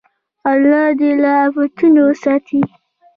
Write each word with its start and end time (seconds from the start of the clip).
الله 0.51 0.85
دې 0.99 1.11
له 1.21 1.31
افتونو 1.45 2.01
وساتي. 2.09 2.61